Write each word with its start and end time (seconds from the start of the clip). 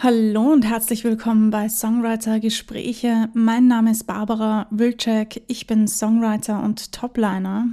Hallo 0.00 0.52
und 0.52 0.64
herzlich 0.64 1.02
willkommen 1.02 1.50
bei 1.50 1.68
Songwriter 1.68 2.38
Gespräche. 2.38 3.30
Mein 3.34 3.66
Name 3.66 3.90
ist 3.90 4.06
Barbara 4.06 4.68
Wilczek. 4.70 5.42
Ich 5.48 5.66
bin 5.66 5.88
Songwriter 5.88 6.62
und 6.62 6.92
Topliner. 6.92 7.66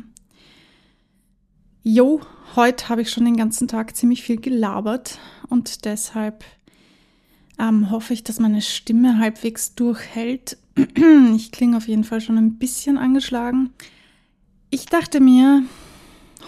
Jo, 1.84 2.22
heute 2.56 2.90
habe 2.90 3.04
ich 3.04 3.12
schon 3.12 3.26
den 3.26 3.38
ganzen 3.38 3.68
Tag 3.68 3.96
ziemlich 3.96 4.24
viel 4.24 4.42
gelabert 4.42 5.20
und 5.50 5.86
deshalb 5.86 6.44
ähm, 7.60 7.92
hoffe 7.92 8.16
ich, 8.16 8.24
dass 8.24 8.40
meine 8.40 8.64
Stimme 8.64 9.20
halbwegs 9.20 9.76
durchhält. 9.76 10.58
ich 11.36 11.52
klinge 11.52 11.78
auf 11.78 11.88
jeden 11.88 12.06
Fall 12.06 12.22
schon 12.22 12.40
ein 12.40 12.58
bisschen 12.58 12.98
angeschlagen. 12.98 13.70
Ich 14.72 14.88
dachte 14.88 15.20
mir, 15.20 15.62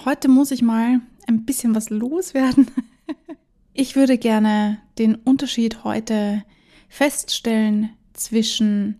heute 0.06 0.28
muss 0.28 0.50
ich 0.50 0.64
mal 0.64 1.02
ein 1.28 1.46
bisschen 1.46 1.76
was 1.76 1.92
loswerden. 1.92 2.66
Ich 3.80 3.96
würde 3.96 4.18
gerne 4.18 4.80
den 4.98 5.14
Unterschied 5.14 5.84
heute 5.84 6.44
feststellen 6.90 7.92
zwischen 8.14 8.98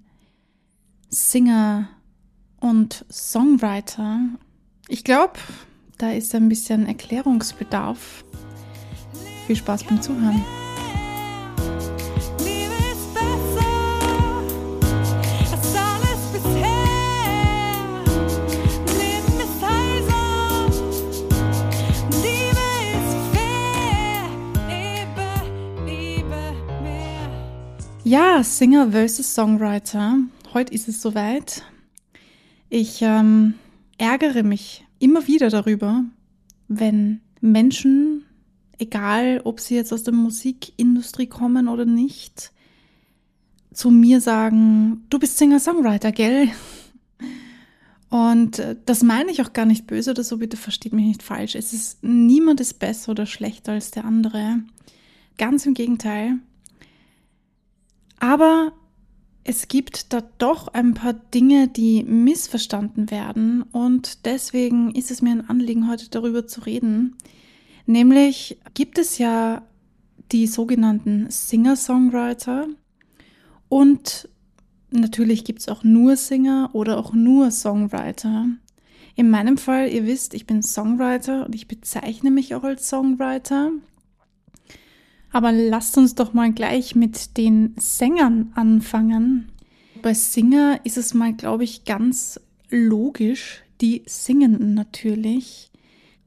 Singer 1.10 1.90
und 2.60 3.04
Songwriter. 3.12 4.20
Ich 4.88 5.04
glaube, 5.04 5.34
da 5.98 6.12
ist 6.12 6.36
ein 6.36 6.48
bisschen 6.48 6.86
Erklärungsbedarf. 6.86 8.24
Viel 9.48 9.56
Spaß 9.56 9.86
beim 9.86 10.00
Zuhören. 10.00 10.46
Ja, 28.08 28.42
Singer 28.42 28.92
versus 28.92 29.36
Songwriter. 29.36 30.20
Heute 30.54 30.74
ist 30.74 30.88
es 30.88 31.02
soweit. 31.02 31.64
Ich 32.70 33.02
ähm, 33.02 33.56
ärgere 33.98 34.44
mich 34.44 34.86
immer 34.98 35.28
wieder 35.28 35.50
darüber, 35.50 36.06
wenn 36.70 37.20
Menschen, 37.42 38.24
egal 38.78 39.42
ob 39.44 39.60
sie 39.60 39.76
jetzt 39.76 39.92
aus 39.92 40.04
der 40.04 40.14
Musikindustrie 40.14 41.28
kommen 41.28 41.68
oder 41.68 41.84
nicht, 41.84 42.54
zu 43.74 43.92
mir 43.92 44.22
sagen, 44.22 45.04
du 45.10 45.20
bist 45.20 45.38
Singer-Songwriter, 45.38 46.14
gell? 46.14 46.48
Und 48.10 48.60
äh, 48.60 48.78
das 48.86 49.04
meine 49.04 49.32
ich 49.32 49.42
auch 49.42 49.52
gar 49.52 49.66
nicht 49.66 49.86
böse 49.86 50.12
oder 50.12 50.24
so, 50.24 50.38
bitte 50.38 50.56
versteht 50.56 50.94
mich 50.94 51.08
nicht 51.08 51.24
falsch. 51.24 51.56
Es 51.56 51.74
ist 51.74 52.02
niemand 52.06 52.62
ist 52.62 52.80
besser 52.80 53.12
oder 53.12 53.26
schlechter 53.26 53.74
als 53.74 53.92
der 53.92 54.06
andere. 54.06 54.62
Ganz 55.38 55.66
im 55.66 55.74
Gegenteil. 55.74 56.40
Aber 58.20 58.74
es 59.44 59.68
gibt 59.68 60.12
da 60.12 60.22
doch 60.40 60.68
ein 60.70 60.94
paar 60.94 61.14
Dinge, 61.14 61.68
die 61.68 62.04
missverstanden 62.04 63.12
werden 63.12 63.64
und 63.72 64.26
deswegen 64.26 64.94
ist 64.94 65.12
es 65.12 65.22
mir 65.22 65.32
ein 65.32 65.50
Anliegen, 65.50 65.90
heute 65.90 66.10
darüber 66.10 66.48
zu 66.48 66.62
reden. 66.62 67.16
Nämlich 67.86 68.60
gibt 68.74 68.98
es 68.98 69.18
ja 69.18 69.62
die 70.34 70.48
sogenannten 70.48 71.30
Singer-Songwriter 71.30 72.68
und 73.70 74.28
natürlich 74.92 75.46
gibt 75.46 75.62
es 75.62 75.70
auch 75.70 75.84
nur 75.84 76.18
Singer 76.18 76.72
oder 76.74 76.98
auch 76.98 77.14
nur 77.14 77.52
Songwriter. 77.52 78.48
In 79.16 79.30
meinem 79.30 79.58
Fall, 79.58 79.90
ihr 79.90 80.06
wisst, 80.06 80.34
ich 80.34 80.46
bin 80.46 80.62
Songwriter 80.62 81.46
und 81.46 81.56
ich 81.56 81.68
bezeichne 81.68 82.30
mich 82.30 82.54
auch 82.54 82.64
als 82.64 82.90
Songwriter. 82.90 83.72
Aber 85.32 85.52
lasst 85.52 85.98
uns 85.98 86.16
doch 86.16 86.34
mal 86.34 86.52
gleich 86.52 86.96
mit 86.96 87.38
den 87.38 87.76
Sängern 87.78 88.52
anfangen. 88.56 89.52
Bei 90.02 90.14
Singer 90.14 90.80
ist 90.84 90.98
es 90.98 91.14
mal, 91.14 91.34
glaube 91.34 91.64
ich, 91.64 91.86
ganz 91.86 92.40
logisch, 92.70 93.64
die 93.82 94.04
Singenden 94.06 94.74
natürlich. 94.74 95.72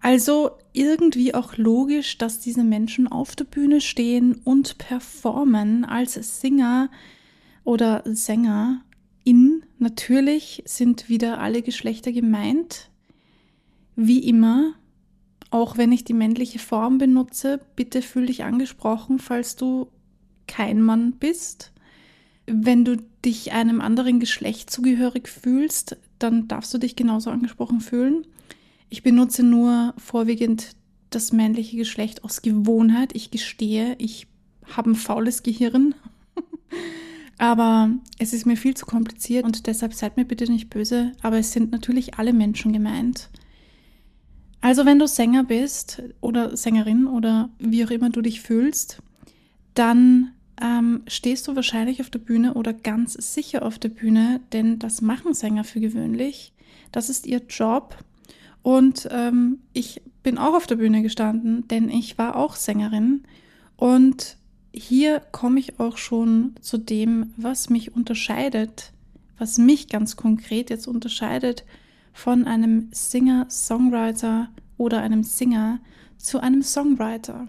Also 0.00 0.53
irgendwie 0.72 1.34
auch 1.34 1.56
logisch, 1.56 2.16
dass 2.19 2.41
diese 2.41 2.65
Menschen 2.65 3.06
auf 3.09 3.37
der 3.37 3.44
Bühne 3.44 3.81
stehen 3.81 4.41
und 4.44 4.78
performen 4.78 5.84
als 5.84 6.15
Singer 6.41 6.91
oder 7.65 8.03
Sänger. 8.06 8.83
In 9.25 9.65
natürlich 9.78 10.62
sind 10.66 11.09
wieder 11.09 11.41
alle 11.41 11.62
Geschlechter 11.62 12.12
gemeint. 12.12 12.91
Wie 13.94 14.21
immer, 14.21 14.75
auch 15.50 15.77
wenn 15.77 15.93
ich 15.93 16.05
die 16.05 16.15
männliche 16.15 16.59
Form 16.59 16.99
benutze, 16.99 17.61
bitte 17.77 18.03
fühl 18.03 18.27
dich 18.27 18.44
angesprochen, 18.44 19.19
falls 19.19 19.56
du 19.56 19.88
kein 20.47 20.81
Mann 20.81 21.12
bist. 21.12 21.72
Wenn 22.47 22.84
du 22.84 22.97
dich 23.25 23.53
einem 23.53 23.81
anderen 23.81 24.21
Geschlecht 24.21 24.71
zugehörig 24.71 25.28
fühlst, 25.28 25.97
dann 26.19 26.49
darfst 26.49 26.72
du 26.72 26.78
dich 26.78 26.97
genauso 26.97 27.31
angesprochen 27.31 27.81
fühlen. 27.81 28.27
Ich 28.89 29.03
benutze 29.03 29.43
nur 29.43 29.94
vorwiegend 29.99 30.75
das 31.10 31.33
männliche 31.33 31.77
Geschlecht 31.77 32.25
aus 32.25 32.43
Gewohnheit. 32.43 33.15
Ich 33.15 33.31
gestehe, 33.31 33.97
ich 33.99 34.27
habe 34.77 34.91
ein 34.91 34.97
faules 34.97 35.43
Gehirn. 35.43 35.94
aber 37.39 37.91
es 38.19 38.33
ist 38.33 38.47
mir 38.47 38.56
viel 38.56 38.77
zu 38.77 38.87
kompliziert 38.87 39.44
und 39.44 39.66
deshalb 39.66 39.94
seid 39.94 40.16
mir 40.16 40.25
bitte 40.25 40.50
nicht 40.50 40.71
böse. 40.71 41.12
Aber 41.22 41.39
es 41.39 41.53
sind 41.53 41.72
natürlich 41.72 42.15
alle 42.15 42.33
Menschen 42.33 42.72
gemeint. 42.72 43.31
Also 44.60 44.84
wenn 44.84 44.98
du 44.98 45.09
Sänger 45.09 45.44
bist 45.44 46.03
oder 46.21 46.56
Sängerin 46.56 47.06
oder 47.06 47.48
wie 47.59 47.84
auch 47.84 47.91
immer 47.91 48.10
du 48.10 48.21
dich 48.21 48.43
fühlst, 48.43 49.03
dann 49.75 50.32
ähm, 50.60 51.03
stehst 51.06 51.48
du 51.48 51.56
wahrscheinlich 51.56 52.00
auf 52.00 52.10
der 52.10 52.19
Bühne 52.19 52.54
oder 52.54 52.72
ganz 52.72 53.15
sicher 53.15 53.65
auf 53.65 53.78
der 53.78 53.88
Bühne, 53.88 54.41
denn 54.53 54.78
das 54.78 55.00
machen 55.00 55.32
Sänger 55.32 55.65
für 55.65 55.81
gewöhnlich. 55.81 56.53
Das 56.93 57.09
ist 57.09 57.26
ihr 57.26 57.41
Job. 57.48 57.97
Und 58.62 59.09
ähm, 59.10 59.60
ich 59.72 60.03
bin 60.22 60.37
auch 60.37 60.54
auf 60.54 60.66
der 60.66 60.77
Bühne 60.77 61.00
gestanden, 61.00 61.66
denn 61.69 61.88
ich 61.88 62.19
war 62.19 62.37
auch 62.37 62.56
Sängerin. 62.56 63.22
Und 63.77 64.37
hier 64.72 65.21
komme 65.32 65.59
ich 65.59 65.81
auch 65.81 65.97
schon 65.97 66.54
zu 66.60 66.77
dem, 66.77 67.32
was 67.38 67.71
mich 67.71 67.94
unterscheidet, 67.94 68.92
was 69.38 69.56
mich 69.56 69.88
ganz 69.88 70.16
konkret 70.16 70.69
jetzt 70.69 70.87
unterscheidet 70.87 71.65
von 72.12 72.47
einem 72.47 72.88
Singer, 72.93 73.47
Songwriter 73.50 74.48
oder 74.76 75.00
einem 75.00 75.22
Singer 75.22 75.81
zu 76.19 76.41
einem 76.41 76.62
Songwriter. 76.62 77.48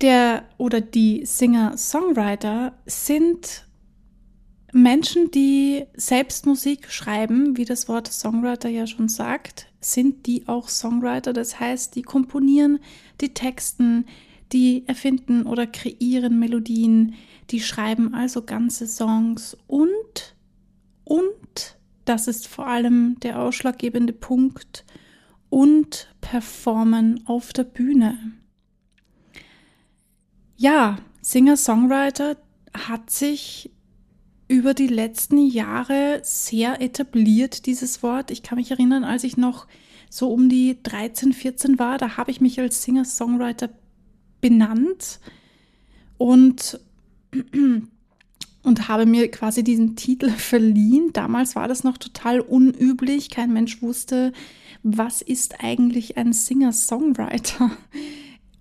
Der 0.00 0.44
oder 0.58 0.80
die 0.80 1.24
Singer, 1.24 1.76
Songwriter 1.76 2.72
sind 2.86 3.66
Menschen, 4.72 5.30
die 5.30 5.84
selbst 5.94 6.46
Musik 6.46 6.90
schreiben, 6.90 7.56
wie 7.56 7.64
das 7.64 7.88
Wort 7.88 8.08
Songwriter 8.08 8.68
ja 8.68 8.88
schon 8.88 9.08
sagt, 9.08 9.68
sind 9.80 10.26
die 10.26 10.48
auch 10.48 10.68
Songwriter. 10.68 11.32
Das 11.32 11.60
heißt, 11.60 11.94
die 11.94 12.02
komponieren 12.02 12.80
die 13.20 13.32
Texten, 13.34 14.06
die 14.52 14.82
erfinden 14.88 15.46
oder 15.46 15.66
kreieren 15.66 16.38
Melodien, 16.38 17.14
die 17.50 17.60
schreiben 17.60 18.14
also 18.14 18.42
ganze 18.42 18.88
Songs 18.88 19.56
und, 19.68 20.34
und 21.04 21.73
das 22.04 22.28
ist 22.28 22.46
vor 22.46 22.66
allem 22.66 23.18
der 23.20 23.40
ausschlaggebende 23.40 24.12
Punkt. 24.12 24.84
Und 25.50 26.08
performen 26.20 27.26
auf 27.26 27.52
der 27.52 27.62
Bühne. 27.62 28.18
Ja, 30.56 30.98
Singer-Songwriter 31.20 32.36
hat 32.72 33.10
sich 33.10 33.70
über 34.48 34.74
die 34.74 34.88
letzten 34.88 35.38
Jahre 35.38 36.20
sehr 36.24 36.80
etabliert, 36.80 37.66
dieses 37.66 38.02
Wort. 38.02 38.30
Ich 38.30 38.42
kann 38.42 38.58
mich 38.58 38.70
erinnern, 38.70 39.04
als 39.04 39.24
ich 39.24 39.36
noch 39.36 39.66
so 40.10 40.32
um 40.32 40.48
die 40.48 40.82
13, 40.82 41.32
14 41.32 41.78
war, 41.78 41.98
da 41.98 42.16
habe 42.16 42.30
ich 42.30 42.40
mich 42.40 42.60
als 42.60 42.82
Singer-Songwriter 42.82 43.70
benannt 44.40 45.20
und 46.18 46.78
und 48.64 48.88
habe 48.88 49.06
mir 49.06 49.30
quasi 49.30 49.62
diesen 49.62 49.94
Titel 49.94 50.30
verliehen. 50.36 51.10
Damals 51.12 51.54
war 51.54 51.68
das 51.68 51.84
noch 51.84 51.98
total 51.98 52.40
unüblich. 52.40 53.30
Kein 53.30 53.52
Mensch 53.52 53.80
wusste, 53.82 54.32
was 54.82 55.22
ist 55.22 55.62
eigentlich 55.62 56.16
ein 56.16 56.32
Singer-Songwriter. 56.32 57.70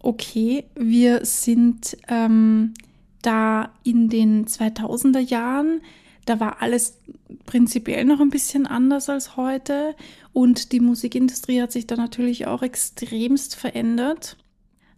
Okay, 0.05 0.65
wir 0.75 1.23
sind 1.23 1.95
ähm, 2.09 2.73
da 3.21 3.71
in 3.85 4.09
den 4.09 4.45
2000er 4.47 5.19
Jahren. 5.19 5.79
Da 6.25 6.41
war 6.41 6.61
alles 6.61 6.97
prinzipiell 7.45 8.03
noch 8.03 8.19
ein 8.19 8.29
bisschen 8.29 8.67
anders 8.67 9.07
als 9.07 9.37
heute 9.37 9.95
und 10.33 10.73
die 10.73 10.81
Musikindustrie 10.81 11.61
hat 11.61 11.71
sich 11.71 11.87
da 11.87 11.95
natürlich 11.95 12.47
auch 12.47 12.63
extremst 12.63 13.55
verändert. 13.55 14.35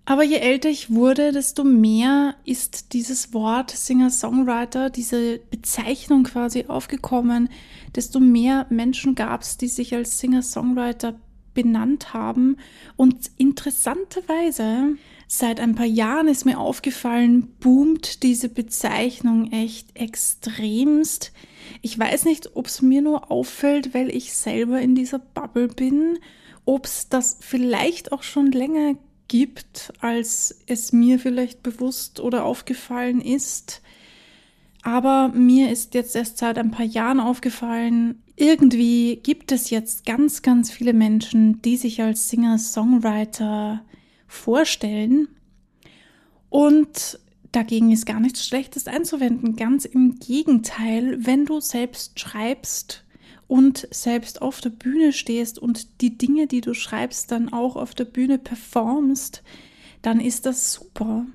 Aber 0.05 0.23
je 0.23 0.37
älter 0.37 0.69
ich 0.69 0.91
wurde, 0.91 1.31
desto 1.31 1.63
mehr 1.63 2.35
ist 2.45 2.93
dieses 2.93 3.33
Wort 3.33 3.71
Singer-Songwriter, 3.71 4.91
diese 4.91 5.39
Bezeichnung 5.49 6.23
quasi 6.23 6.65
aufgekommen, 6.67 7.49
desto 7.95 8.19
mehr 8.19 8.67
Menschen 8.69 9.15
gab 9.15 9.41
es, 9.41 9.57
die 9.57 9.67
sich 9.67 9.95
als 9.95 10.19
Singer-Songwriter 10.19 11.15
benannt 11.55 12.13
haben. 12.13 12.57
Und 12.95 13.31
interessanterweise 13.37 14.95
Seit 15.27 15.59
ein 15.59 15.73
paar 15.73 15.87
Jahren 15.87 16.27
ist 16.27 16.45
mir 16.45 16.59
aufgefallen, 16.59 17.47
boomt 17.59 18.21
diese 18.21 18.47
Bezeichnung 18.47 19.51
echt 19.51 19.97
extremst. 19.99 21.31
Ich 21.81 21.97
weiß 21.97 22.25
nicht, 22.25 22.55
ob 22.55 22.67
es 22.67 22.83
mir 22.83 23.01
nur 23.01 23.31
auffällt, 23.31 23.95
weil 23.95 24.15
ich 24.15 24.33
selber 24.33 24.79
in 24.79 24.93
dieser 24.93 25.17
Bubble 25.17 25.67
bin, 25.67 26.19
ob 26.65 26.85
es 26.85 27.09
das 27.09 27.37
vielleicht 27.41 28.11
auch 28.11 28.21
schon 28.21 28.51
länger 28.51 28.95
gibt, 29.27 29.93
als 29.99 30.59
es 30.67 30.91
mir 30.91 31.19
vielleicht 31.19 31.63
bewusst 31.63 32.19
oder 32.19 32.45
aufgefallen 32.45 33.21
ist. 33.21 33.81
Aber 34.81 35.29
mir 35.29 35.71
ist 35.71 35.93
jetzt 35.93 36.15
erst 36.15 36.37
seit 36.37 36.57
ein 36.57 36.71
paar 36.71 36.85
Jahren 36.85 37.19
aufgefallen, 37.19 38.21
irgendwie 38.35 39.15
gibt 39.23 39.51
es 39.51 39.69
jetzt 39.69 40.05
ganz, 40.05 40.41
ganz 40.41 40.69
viele 40.69 40.93
Menschen, 40.93 41.61
die 41.61 41.77
sich 41.77 42.01
als 42.01 42.29
Singer-Songwriter 42.29 43.83
vorstellen. 44.27 45.29
Und 46.49 47.19
dagegen 47.53 47.91
ist 47.91 48.05
gar 48.05 48.19
nichts 48.19 48.45
Schlechtes 48.45 48.87
einzuwenden. 48.87 49.55
Ganz 49.55 49.85
im 49.85 50.19
Gegenteil, 50.19 51.17
wenn 51.25 51.45
du 51.45 51.61
selbst 51.61 52.19
schreibst 52.19 53.04
und 53.47 53.87
selbst 53.91 54.41
auf 54.41 54.61
der 54.61 54.71
Bühne 54.71 55.13
stehst 55.13 55.59
und 55.59 56.01
die 56.01 56.17
Dinge, 56.17 56.47
die 56.47 56.61
du 56.61 56.73
schreibst, 56.73 57.31
dann 57.31 57.53
auch 57.53 57.75
auf 57.75 57.93
der 57.93 58.05
Bühne 58.05 58.37
performst, 58.37 59.43
dann 60.01 60.19
ist 60.19 60.45
das 60.45 60.73
super. 60.73 61.25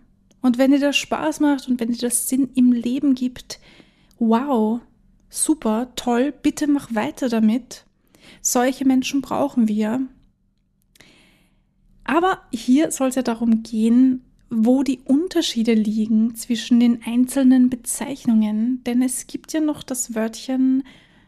Und 0.43 0.59
wenn 0.59 0.71
dir 0.71 0.81
das 0.81 0.97
Spaß 0.97 1.41
macht 1.41 1.69
und 1.69 1.81
wenn 1.81 1.93
dir 1.93 1.99
das 1.99 2.29
Sinn 2.29 2.51
im 2.55 2.73
Leben 2.73 3.15
gibt, 3.15 3.61
wow, 4.19 4.81
super, 5.29 5.93
toll, 5.97 6.33
bitte 6.33 6.67
mach 6.67 6.95
weiter 6.95 7.29
damit. 7.29 7.85
Solche 8.41 8.85
Menschen 8.85 9.21
brauchen 9.21 9.69
wir. 9.69 10.07
Aber 12.05 12.41
hier 12.53 12.91
soll 12.91 13.09
es 13.09 13.15
ja 13.15 13.23
darum 13.23 13.63
gehen, 13.63 14.25
wo 14.51 14.83
die 14.83 15.01
Unterschiede 15.05 15.75
liegen 15.75 16.35
zwischen 16.35 16.81
den 16.81 17.03
einzelnen 17.05 17.71
Bezeichnungen, 17.71 18.83
denn 18.85 19.01
es 19.01 19.29
gibt 19.29 19.53
ja 19.53 19.61
noch 19.61 19.85
das 19.85 20.15
Wörtchen 20.17 20.83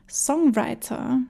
Songwriter. 0.09 1.21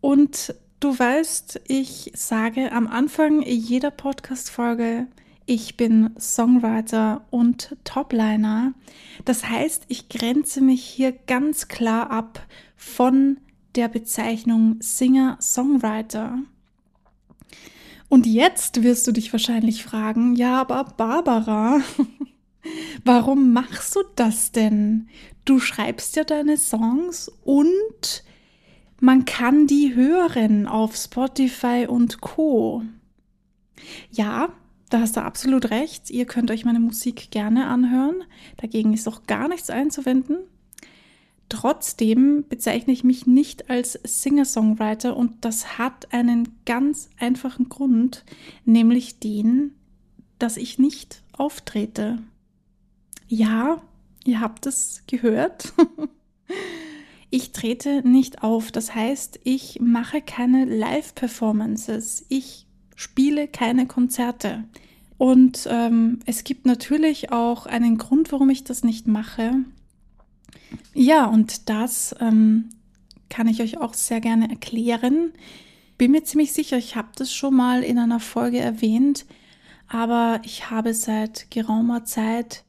Und 0.00 0.54
du 0.80 0.98
weißt, 0.98 1.62
ich 1.66 2.12
sage 2.14 2.72
am 2.72 2.86
Anfang 2.86 3.42
jeder 3.42 3.90
Podcast-Folge, 3.90 5.06
ich 5.46 5.76
bin 5.76 6.10
Songwriter 6.18 7.26
und 7.30 7.76
Topliner. 7.84 8.72
Das 9.24 9.48
heißt, 9.48 9.84
ich 9.88 10.08
grenze 10.08 10.62
mich 10.62 10.84
hier 10.84 11.12
ganz 11.12 11.68
klar 11.68 12.10
ab 12.10 12.46
von 12.76 13.38
der 13.74 13.88
Bezeichnung 13.88 14.76
Singer-Songwriter. 14.80 16.38
Und 18.08 18.26
jetzt 18.26 18.82
wirst 18.82 19.06
du 19.06 19.12
dich 19.12 19.32
wahrscheinlich 19.32 19.84
fragen, 19.84 20.36
ja, 20.36 20.60
aber 20.60 20.84
Barbara, 20.96 21.80
warum 23.04 23.52
machst 23.52 23.96
du 23.96 24.00
das 24.16 24.52
denn? 24.52 25.08
Du 25.44 25.58
schreibst 25.58 26.16
ja 26.16 26.24
deine 26.24 26.56
Songs 26.56 27.30
und 27.44 28.24
man 29.00 29.24
kann 29.24 29.66
die 29.66 29.94
hören 29.94 30.66
auf 30.66 30.96
Spotify 30.96 31.86
und 31.88 32.20
Co. 32.20 32.82
Ja, 34.10 34.48
da 34.90 35.00
hast 35.00 35.16
du 35.16 35.22
absolut 35.22 35.70
recht. 35.70 36.10
Ihr 36.10 36.24
könnt 36.24 36.50
euch 36.50 36.64
meine 36.64 36.80
Musik 36.80 37.30
gerne 37.30 37.66
anhören. 37.66 38.22
Dagegen 38.56 38.94
ist 38.94 39.08
auch 39.08 39.26
gar 39.26 39.48
nichts 39.48 39.68
einzuwenden. 39.68 40.38
Trotzdem 41.48 42.44
bezeichne 42.48 42.92
ich 42.92 43.04
mich 43.04 43.26
nicht 43.26 43.68
als 43.70 43.98
Singer-Songwriter 44.02 45.16
und 45.16 45.44
das 45.44 45.78
hat 45.78 46.12
einen 46.12 46.48
ganz 46.64 47.10
einfachen 47.18 47.68
Grund, 47.68 48.24
nämlich 48.64 49.18
den, 49.20 49.72
dass 50.38 50.56
ich 50.56 50.78
nicht 50.78 51.22
auftrete. 51.32 52.22
Ja, 53.28 53.82
ihr 54.24 54.40
habt 54.40 54.66
es 54.66 55.02
gehört. 55.06 55.72
ich 57.30 57.52
trete 57.52 58.06
nicht 58.06 58.42
auf. 58.42 58.72
Das 58.72 58.94
heißt, 58.94 59.40
ich 59.44 59.80
mache 59.80 60.20
keine 60.20 60.64
Live-Performances. 60.64 62.26
Ich 62.28 62.66
spiele 62.96 63.48
keine 63.48 63.86
Konzerte. 63.86 64.64
Und 65.16 65.66
ähm, 65.70 66.20
es 66.26 66.44
gibt 66.44 66.66
natürlich 66.66 67.32
auch 67.32 67.66
einen 67.66 67.98
Grund, 67.98 68.32
warum 68.32 68.50
ich 68.50 68.64
das 68.64 68.84
nicht 68.84 69.06
mache. 69.06 69.64
Ja, 70.92 71.26
und 71.26 71.68
das 71.68 72.14
ähm, 72.20 72.70
kann 73.28 73.48
ich 73.48 73.62
euch 73.62 73.78
auch 73.78 73.94
sehr 73.94 74.20
gerne 74.20 74.50
erklären. 74.50 75.32
Bin 75.98 76.10
mir 76.10 76.24
ziemlich 76.24 76.52
sicher, 76.52 76.76
ich 76.76 76.96
habe 76.96 77.08
das 77.16 77.32
schon 77.32 77.54
mal 77.54 77.82
in 77.82 77.98
einer 77.98 78.20
Folge 78.20 78.58
erwähnt, 78.58 79.26
aber 79.88 80.40
ich 80.44 80.70
habe 80.70 80.94
seit 80.94 81.50
geraumer 81.50 82.04
Zeit 82.04 82.63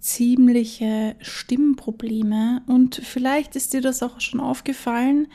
ziemliche 0.00 1.16
Stimmprobleme 1.20 2.62
und 2.66 2.96
vielleicht 2.96 3.56
ist 3.56 3.72
dir 3.72 3.80
das 3.80 4.02
auch 4.02 4.20
schon 4.20 4.40
aufgefallen. 4.40 5.28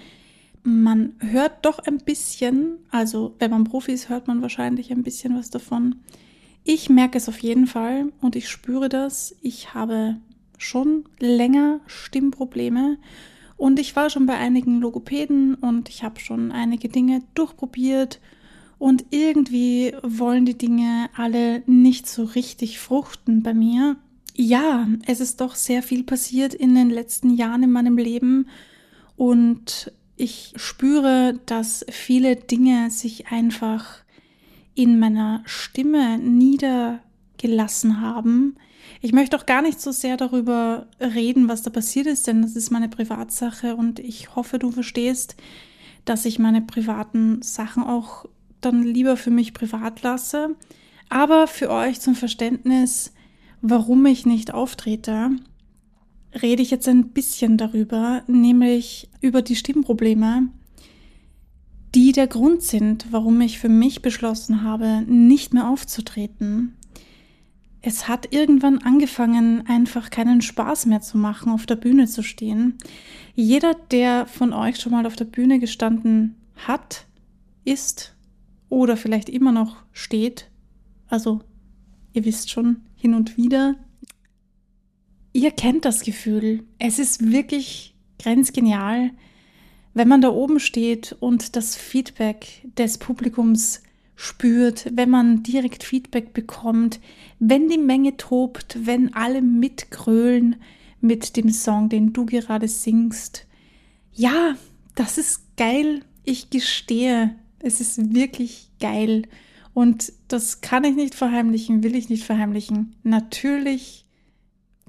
Man 0.63 1.15
hört 1.19 1.65
doch 1.65 1.80
ein 1.80 1.98
bisschen, 1.98 2.77
also 2.89 3.36
wenn 3.39 3.51
man 3.51 3.65
Profi 3.65 3.92
ist, 3.92 4.10
hört 4.10 4.27
man 4.27 4.42
wahrscheinlich 4.42 4.92
ein 4.92 5.04
bisschen 5.04 5.36
was 5.36 5.50
davon. 5.50 5.98
Ich 6.63 6.89
merke 6.89 7.18
es 7.18 7.27
auf 7.27 7.39
jeden 7.39 7.68
Fall 7.68 8.13
und 8.21 8.38
ich 8.38 8.48
spüre 8.48 8.88
das. 8.88 9.36
Ich 9.42 9.74
habe 9.74 10.18
schon 10.57 11.04
länger 11.19 11.81
Stimmprobleme 11.88 12.98
und 13.57 13.80
ich 13.80 13.95
war 13.95 14.10
schon 14.10 14.25
bei 14.25 14.38
einigen 14.38 14.80
Logopäden 14.80 15.56
und 15.56 15.89
ich 15.89 16.04
habe 16.04 16.19
schon 16.19 16.51
einige 16.51 16.88
Dinge 16.88 17.21
durchprobiert 17.33 18.21
und 18.80 19.06
irgendwie 19.12 19.94
wollen 20.04 20.45
die 20.45 20.57
Dinge 20.57 21.10
alle 21.15 21.63
nicht 21.65 22.07
so 22.07 22.24
richtig 22.24 22.80
fruchten 22.80 23.44
bei 23.44 23.54
mir. 23.54 23.98
Ja, 24.35 24.88
es 25.06 25.19
ist 25.19 25.41
doch 25.41 25.56
sehr 25.56 25.83
viel 25.83 26.03
passiert 26.03 26.53
in 26.53 26.74
den 26.75 26.89
letzten 26.89 27.30
Jahren 27.35 27.63
in 27.63 27.71
meinem 27.71 27.97
Leben 27.97 28.47
und 29.15 29.91
ich 30.15 30.53
spüre, 30.56 31.39
dass 31.45 31.85
viele 31.89 32.35
Dinge 32.35 32.89
sich 32.89 33.27
einfach 33.27 34.03
in 34.75 34.97
meiner 34.97 35.44
Stimme 35.45 36.18
niedergelassen 36.18 38.01
haben, 38.01 38.56
ich 39.01 39.12
möchte 39.12 39.38
auch 39.38 39.45
gar 39.45 39.62
nicht 39.62 39.81
so 39.81 39.91
sehr 39.91 40.18
darüber 40.18 40.88
reden, 41.00 41.50
was 41.50 41.62
da 41.62 41.69
passiert 41.69 42.07
ist, 42.07 42.25
denn 42.27 42.41
das 42.41 42.56
ist 42.56 42.71
meine 42.71 42.89
Privatsache 42.89 43.75
und 43.75 44.00
ich 44.00 44.36
hoffe, 44.36 44.59
du 44.59 44.71
verstehst, 44.71 45.36
dass 46.06 46.25
ich 46.25 46.39
meine 46.39 46.62
privaten 46.62 47.41
Sachen 47.41 47.83
auch 47.83 48.25
dann 48.62 48.83
lieber 48.83 49.18
für 49.18 49.31
mich 49.31 49.53
privat 49.53 50.01
lasse. 50.03 50.56
Aber 51.09 51.47
für 51.47 51.69
euch 51.69 52.00
zum 52.00 52.15
Verständnis, 52.15 53.13
warum 53.63 54.06
ich 54.06 54.27
nicht 54.27 54.54
auftrete, 54.54 55.32
rede 56.39 56.62
ich 56.62 56.70
jetzt 56.70 56.88
ein 56.88 57.10
bisschen 57.10 57.58
darüber, 57.58 58.22
nämlich 58.27 59.10
über 59.22 59.41
die 59.41 59.55
Stimmprobleme, 59.55 60.50
die 61.96 62.12
der 62.12 62.27
Grund 62.27 62.62
sind, 62.62 63.08
warum 63.10 63.41
ich 63.41 63.58
für 63.58 63.70
mich 63.70 64.03
beschlossen 64.03 64.62
habe, 64.62 65.01
nicht 65.08 65.55
mehr 65.55 65.67
aufzutreten 65.67 66.75
es 67.86 68.08
hat 68.08 68.32
irgendwann 68.32 68.77
angefangen, 68.77 69.67
einfach 69.67 70.10
keinen 70.10 70.41
Spaß 70.41 70.86
mehr 70.86 71.01
zu 71.01 71.17
machen, 71.17 71.51
auf 71.51 71.65
der 71.65 71.75
Bühne 71.75 72.08
zu 72.08 72.24
stehen. 72.24 72.77
Jeder, 73.36 73.75
der 73.91 74.25
von 74.25 74.53
euch 74.53 74.79
schon 74.79 74.93
mal 74.93 75.05
auf 75.05 75.17
der 75.17 75.25
Bühne 75.25 75.60
gestanden 75.60 76.38
hat, 76.55 77.05
ist 77.65 78.15
oder 78.70 78.96
vielleicht 78.96 79.27
immer 79.27 79.51
noch 79.51 79.75
steht, 79.91 80.50
also 81.08 81.41
ihr 82.13 82.24
wisst 82.24 82.50
schon, 82.50 82.77
hin 83.03 83.15
und 83.15 83.36
wieder, 83.36 83.75
ihr 85.33 85.51
kennt 85.51 85.83
das 85.83 86.03
Gefühl. 86.03 86.63
Es 86.79 87.00
ist 87.00 87.33
wirklich 87.33 87.95
grenzgenial, 88.17 89.12
wenn 89.93 90.07
man 90.07 90.22
da 90.22 90.29
oben 90.29 90.62
steht 90.62 91.13
und 91.19 91.57
das 91.57 91.75
Feedback 91.75 92.65
des 92.77 92.98
Publikums 92.98 93.83
spürt, 94.15 94.89
wenn 94.95 95.10
man 95.10 95.43
direkt 95.43 95.83
Feedback 95.83 96.31
bekommt, 96.33 97.01
wenn 97.39 97.67
die 97.67 97.77
Menge 97.77 98.15
tobt, 98.15 98.77
wenn 98.86 99.13
alle 99.13 99.41
mitgrölen 99.41 100.55
mit 101.01 101.36
dem 101.36 101.50
Song, 101.50 101.89
den 101.89 102.13
du 102.13 102.25
gerade 102.25 102.69
singst. 102.69 103.48
Ja, 104.13 104.55
das 104.95 105.17
ist 105.17 105.57
geil. 105.57 106.05
Ich 106.24 106.51
gestehe, 106.51 107.36
es 107.60 107.81
ist 107.81 108.15
wirklich 108.15 108.69
geil. 108.79 109.24
Und 109.74 110.13
das 110.27 110.62
kann 110.62 110.84
ich 110.84 110.96
nicht 110.96 111.15
verheimlichen, 111.15 111.84
will 111.84 111.96
ich 111.96 112.10
nicht 112.10 112.24
verheimlichen. 112.24 112.96
Natürlich 113.03 114.06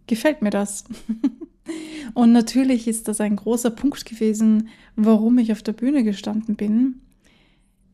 gefällt 0.06 0.42
mir 0.42 0.50
das. 0.50 0.84
Und 2.14 2.32
natürlich 2.32 2.86
ist 2.86 3.08
das 3.08 3.20
ein 3.20 3.36
großer 3.36 3.70
Punkt 3.70 4.04
gewesen, 4.04 4.68
warum 4.96 5.38
ich 5.38 5.52
auf 5.52 5.62
der 5.62 5.72
Bühne 5.72 6.04
gestanden 6.04 6.56
bin. 6.56 7.00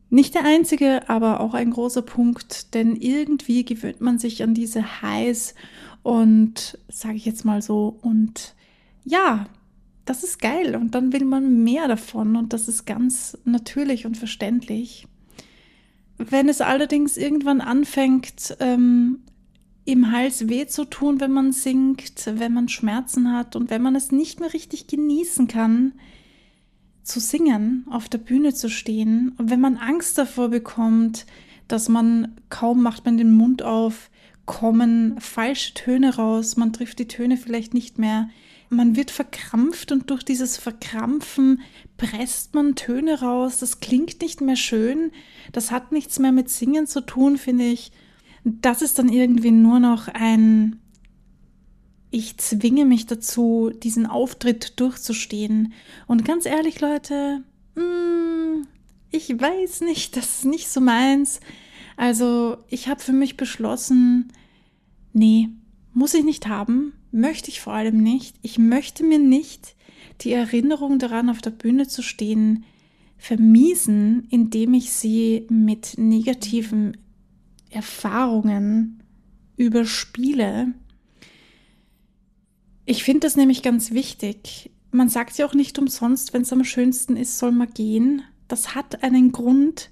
Nicht 0.09 0.35
der 0.35 0.43
einzige, 0.43 1.07
aber 1.07 1.39
auch 1.39 1.53
ein 1.53 1.71
großer 1.71 2.01
Punkt, 2.01 2.73
denn 2.73 2.97
irgendwie 2.97 3.63
gewöhnt 3.63 4.01
man 4.01 4.19
sich 4.19 4.43
an 4.43 4.53
diese 4.53 5.01
Highs 5.01 5.55
und 6.03 6.77
sage 6.89 7.15
ich 7.15 7.25
jetzt 7.25 7.45
mal 7.45 7.61
so 7.61 7.97
und 8.01 8.53
ja, 9.05 9.45
das 10.03 10.25
ist 10.25 10.41
geil 10.41 10.75
und 10.75 10.95
dann 10.95 11.13
will 11.13 11.23
man 11.23 11.63
mehr 11.63 11.87
davon 11.87 12.35
und 12.35 12.51
das 12.51 12.67
ist 12.67 12.85
ganz 12.85 13.37
natürlich 13.45 14.05
und 14.05 14.17
verständlich. 14.17 15.07
Wenn 16.29 16.49
es 16.49 16.61
allerdings 16.61 17.17
irgendwann 17.17 17.61
anfängt, 17.61 18.55
ähm, 18.59 19.19
im 19.85 20.11
Hals 20.11 20.47
weh 20.47 20.67
zu 20.67 20.85
tun, 20.85 21.19
wenn 21.19 21.31
man 21.31 21.51
singt, 21.51 22.29
wenn 22.31 22.53
man 22.53 22.69
Schmerzen 22.69 23.33
hat 23.33 23.55
und 23.55 23.69
wenn 23.69 23.81
man 23.81 23.95
es 23.95 24.11
nicht 24.11 24.39
mehr 24.39 24.53
richtig 24.53 24.87
genießen 24.87 25.47
kann, 25.47 25.93
zu 27.03 27.19
singen, 27.19 27.85
auf 27.89 28.07
der 28.07 28.19
Bühne 28.19 28.53
zu 28.53 28.69
stehen 28.69 29.33
und 29.37 29.49
wenn 29.49 29.59
man 29.59 29.77
Angst 29.77 30.17
davor 30.17 30.49
bekommt, 30.49 31.25
dass 31.67 31.89
man 31.89 32.35
kaum 32.49 32.83
macht 32.83 33.05
man 33.05 33.17
den 33.17 33.31
Mund 33.31 33.63
auf, 33.63 34.11
kommen 34.45 35.19
falsche 35.19 35.73
Töne 35.73 36.15
raus, 36.15 36.57
man 36.57 36.73
trifft 36.73 36.99
die 36.99 37.07
Töne 37.07 37.37
vielleicht 37.37 37.73
nicht 37.73 37.97
mehr, 37.97 38.29
man 38.71 38.95
wird 38.95 39.11
verkrampft 39.11 39.91
und 39.91 40.09
durch 40.09 40.23
dieses 40.23 40.57
Verkrampfen 40.57 41.61
presst 41.97 42.53
man 42.55 42.75
Töne 42.75 43.19
raus, 43.21 43.59
das 43.59 43.79
klingt 43.79 44.21
nicht 44.21 44.41
mehr 44.41 44.55
schön, 44.55 45.11
das 45.51 45.71
hat 45.71 45.91
nichts 45.91 46.19
mehr 46.19 46.31
mit 46.31 46.49
Singen 46.49 46.87
zu 46.87 47.01
tun, 47.01 47.37
finde 47.37 47.65
ich. 47.65 47.91
Das 48.43 48.81
ist 48.81 48.97
dann 48.97 49.09
irgendwie 49.09 49.51
nur 49.51 49.79
noch 49.79 50.07
ein 50.07 50.81
ich 52.11 52.37
zwinge 52.37 52.83
mich 52.85 53.05
dazu, 53.05 53.71
diesen 53.73 54.05
Auftritt 54.05 54.79
durchzustehen. 54.79 55.73
Und 56.07 56.25
ganz 56.25 56.45
ehrlich, 56.45 56.81
Leute, 56.81 57.41
mm, 57.75 58.67
ich 59.11 59.29
weiß 59.29 59.81
nicht, 59.81 60.17
das 60.17 60.39
ist 60.39 60.45
nicht 60.45 60.69
so 60.69 60.81
meins. 60.81 61.39
Also 61.95 62.57
ich 62.67 62.89
habe 62.89 63.01
für 63.01 63.13
mich 63.13 63.37
beschlossen, 63.37 64.33
nee, 65.13 65.49
muss 65.93 66.13
ich 66.13 66.25
nicht 66.25 66.47
haben, 66.47 66.93
möchte 67.11 67.49
ich 67.49 67.61
vor 67.61 67.73
allem 67.73 67.97
nicht. 67.97 68.35
Ich 68.41 68.57
möchte 68.57 69.03
mir 69.03 69.19
nicht 69.19 69.75
die 70.21 70.31
Erinnerung 70.31 70.99
daran, 70.99 71.29
auf 71.29 71.41
der 71.41 71.51
Bühne 71.51 71.87
zu 71.87 72.01
stehen, 72.01 72.65
vermiesen, 73.17 74.27
indem 74.29 74.73
ich 74.73 74.91
sie 74.91 75.45
mit 75.49 75.97
negativen 75.97 76.97
Erfahrungen 77.69 79.03
überspiele. 79.57 80.73
Ich 82.85 83.03
finde 83.03 83.21
das 83.21 83.35
nämlich 83.35 83.61
ganz 83.61 83.91
wichtig. 83.91 84.71
Man 84.91 85.07
sagt 85.07 85.37
ja 85.37 85.45
auch 85.45 85.53
nicht 85.53 85.79
umsonst, 85.79 86.33
wenn 86.33 86.41
es 86.41 86.51
am 86.51 86.63
schönsten 86.63 87.15
ist, 87.15 87.37
soll 87.37 87.51
man 87.51 87.69
gehen. 87.69 88.23
Das 88.47 88.75
hat 88.75 89.03
einen 89.03 89.31
Grund, 89.31 89.89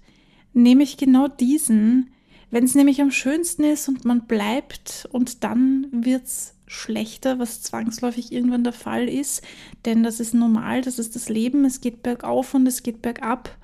nämlich 0.53 0.97
genau 0.97 1.27
diesen. 1.27 2.09
Wenn 2.51 2.63
es 2.63 2.75
nämlich 2.75 2.99
am 2.99 3.11
schönsten 3.11 3.63
ist 3.63 3.87
und 3.87 4.05
man 4.05 4.25
bleibt 4.25 5.07
und 5.11 5.43
dann 5.43 5.87
wird 5.91 6.25
es 6.25 6.55
schlechter, 6.69 7.39
was 7.39 7.63
zwangsläufig 7.63 8.31
irgendwann 8.31 8.63
der 8.63 8.73
Fall 8.73 9.09
ist, 9.09 9.43
denn 9.85 10.03
das 10.03 10.19
ist 10.19 10.35
normal, 10.35 10.81
das 10.81 10.99
ist 10.99 11.15
das 11.15 11.27
Leben, 11.27 11.65
es 11.65 11.81
geht 11.81 12.03
bergauf 12.03 12.53
und 12.53 12.67
es 12.67 12.83
geht 12.83 13.01
bergab, 13.01 13.57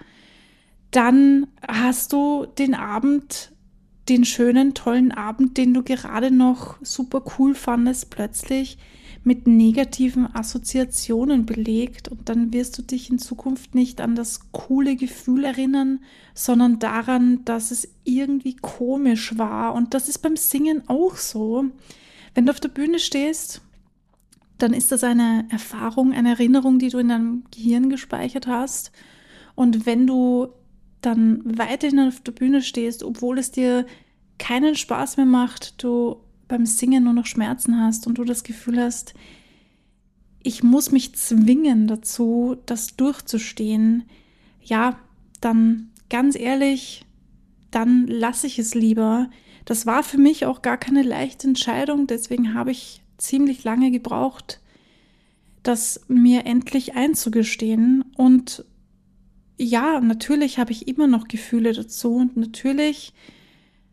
dann 0.90 1.48
hast 1.66 2.14
du 2.14 2.48
den 2.58 2.74
Abend, 2.74 3.52
den 4.10 4.26
schönen, 4.26 4.74
tollen 4.74 5.12
Abend, 5.12 5.58
den 5.58 5.74
du 5.74 5.84
gerade 5.84 6.32
noch 6.32 6.78
super 6.82 7.24
cool 7.38 7.54
fandest, 7.54 8.10
plötzlich 8.10 8.80
mit 9.24 9.46
negativen 9.46 10.34
Assoziationen 10.36 11.46
belegt 11.46 12.08
und 12.08 12.28
dann 12.28 12.54
wirst 12.54 12.78
du 12.78 12.82
dich 12.82 13.12
in 13.12 13.20
Zukunft 13.20 13.76
nicht 13.76 14.02
an 14.02 14.16
das 14.16 14.52
coole 14.52 14.96
Gefühl 14.96 15.44
erinnern, 15.44 16.00
sondern 16.34 16.80
daran, 16.80 17.46
dass 17.46 17.70
es 17.70 17.88
irgendwie 18.04 18.56
komisch 18.56 19.38
war. 19.38 19.76
Und 19.76 19.94
das 19.94 20.10
ist 20.10 20.20
beim 20.20 20.38
Singen 20.38 20.84
auch 20.88 21.18
so. 21.18 21.66
Wenn 22.36 22.46
du 22.46 22.52
auf 22.52 22.60
der 22.60 22.70
Bühne 22.70 23.00
stehst, 23.00 23.62
dann 24.58 24.74
ist 24.74 24.92
das 24.92 25.04
eine 25.04 25.48
Erfahrung, 25.50 26.14
eine 26.14 26.30
Erinnerung, 26.30 26.80
die 26.80 26.90
du 26.90 27.00
in 27.00 27.10
deinem 27.10 27.44
Gehirn 27.52 27.90
gespeichert 27.90 28.48
hast. 28.48 28.92
Und 29.56 29.86
wenn 29.86 30.06
du 30.06 30.50
dann 31.02 31.42
weiterhin 31.58 32.00
auf 32.00 32.20
der 32.22 32.32
Bühne 32.34 32.62
stehst, 32.62 33.04
obwohl 33.04 33.38
es 33.38 33.52
dir 33.52 33.86
keinen 34.38 34.76
Spaß 34.76 35.18
mehr 35.18 35.26
macht, 35.26 35.82
du 35.82 36.18
beim 36.48 36.66
Singen 36.66 37.06
nur 37.06 37.14
noch 37.14 37.26
Schmerzen 37.26 37.80
hast 37.80 38.06
und 38.06 38.18
du 38.18 38.24
das 38.24 38.44
Gefühl 38.44 38.82
hast, 38.82 39.14
ich 40.44 40.62
muss 40.62 40.92
mich 40.92 41.16
zwingen 41.16 41.88
dazu, 41.88 42.58
das 42.66 42.96
durchzustehen, 42.96 44.04
ja, 44.62 45.00
dann 45.42 45.90
ganz 46.10 46.36
ehrlich, 46.36 47.06
dann 47.72 48.08
lasse 48.08 48.48
ich 48.48 48.60
es 48.60 48.76
lieber. 48.76 49.30
Das 49.66 49.86
war 49.86 50.04
für 50.04 50.20
mich 50.20 50.46
auch 50.46 50.62
gar 50.62 50.78
keine 50.78 51.02
leichte 51.02 51.48
Entscheidung, 51.48 52.08
deswegen 52.08 52.54
habe 52.54 52.72
ich 52.72 53.02
ziemlich 53.18 53.64
lange 53.64 53.92
gebraucht, 53.92 54.62
das 55.64 56.02
mir 56.08 56.46
endlich 56.46 56.96
einzugestehen. 56.96 58.04
Und 58.16 58.64
ja, 59.58 60.00
natürlich 60.00 60.60
habe 60.60 60.72
ich 60.72 60.88
immer 60.88 61.08
noch 61.08 61.28
Gefühle 61.28 61.74
dazu 61.74 62.16
und 62.16 62.38
natürlich 62.38 63.14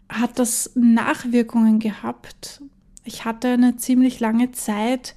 hat 0.09 0.39
das 0.39 0.73
Nachwirkungen 0.75 1.79
gehabt. 1.79 2.63
Ich 3.05 3.25
hatte 3.25 3.49
eine 3.49 3.77
ziemlich 3.77 4.21
lange 4.21 4.53
Zeit, 4.53 5.15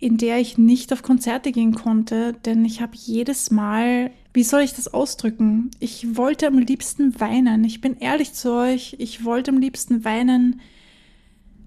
in 0.00 0.16
der 0.16 0.38
ich 0.38 0.58
nicht 0.58 0.92
auf 0.92 1.02
Konzerte 1.02 1.50
gehen 1.50 1.74
konnte, 1.74 2.34
denn 2.44 2.64
ich 2.64 2.80
habe 2.80 2.92
jedes 2.94 3.50
Mal, 3.50 4.12
wie 4.32 4.44
soll 4.44 4.60
ich 4.60 4.74
das 4.74 4.92
ausdrücken? 4.92 5.70
Ich 5.80 6.16
wollte 6.16 6.46
am 6.46 6.58
liebsten 6.58 7.18
weinen. 7.20 7.64
Ich 7.64 7.80
bin 7.80 7.96
ehrlich 7.96 8.32
zu 8.32 8.52
euch, 8.52 8.94
ich 8.98 9.24
wollte 9.24 9.50
am 9.50 9.58
liebsten 9.58 10.04
weinen, 10.04 10.60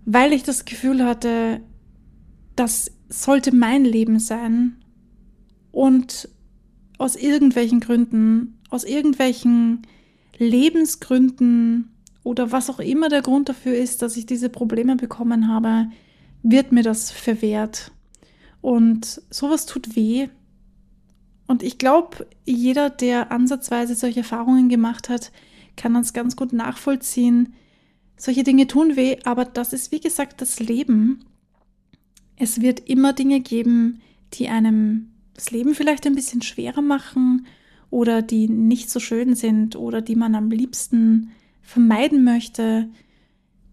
weil 0.05 0.31
ich 0.31 0.43
das 0.43 0.63
Gefühl 0.63 1.03
hatte, 1.03 1.61
das 2.55 2.91
sollte 3.09 3.53
mein 3.53 3.83
Leben 3.83 4.19
sein. 4.19 4.77
Und 5.71 6.29
aus 6.97 7.15
irgendwelchen 7.15 7.81
Gründen, 7.81 8.59
aus 8.69 8.85
irgendwelchen 8.85 9.81
Lebensgründen 10.37 11.91
oder 12.23 12.51
was 12.51 12.69
auch 12.69 12.79
immer 12.79 13.09
der 13.09 13.21
Grund 13.21 13.49
dafür 13.49 13.75
ist, 13.75 14.01
dass 14.01 14.15
ich 14.15 14.25
diese 14.25 14.49
Probleme 14.49 14.95
bekommen 14.95 15.47
habe, 15.47 15.87
wird 16.43 16.71
mir 16.71 16.83
das 16.83 17.11
verwehrt. 17.11 17.91
Und 18.61 19.21
sowas 19.29 19.65
tut 19.65 19.95
weh. 19.95 20.29
Und 21.47 21.63
ich 21.63 21.77
glaube, 21.77 22.27
jeder, 22.45 22.89
der 22.89 23.31
ansatzweise 23.31 23.95
solche 23.95 24.19
Erfahrungen 24.19 24.69
gemacht 24.69 25.09
hat, 25.09 25.31
kann 25.75 25.93
das 25.93 26.13
ganz 26.13 26.35
gut 26.35 26.53
nachvollziehen. 26.53 27.53
Solche 28.15 28.43
Dinge 28.43 28.67
tun 28.67 28.95
weh, 28.95 29.17
aber 29.23 29.45
das 29.45 29.73
ist 29.73 29.91
wie 29.91 29.99
gesagt 29.99 30.41
das 30.41 30.59
Leben. 30.59 31.25
Es 32.35 32.61
wird 32.61 32.87
immer 32.87 33.13
Dinge 33.13 33.41
geben, 33.41 34.01
die 34.33 34.47
einem 34.47 35.11
das 35.33 35.51
Leben 35.51 35.73
vielleicht 35.73 36.05
ein 36.05 36.15
bisschen 36.15 36.41
schwerer 36.41 36.81
machen 36.81 37.47
oder 37.89 38.21
die 38.21 38.47
nicht 38.47 38.89
so 38.89 38.99
schön 38.99 39.35
sind 39.35 39.75
oder 39.75 40.01
die 40.01 40.15
man 40.15 40.35
am 40.35 40.51
liebsten 40.51 41.31
vermeiden 41.61 42.23
möchte. 42.23 42.89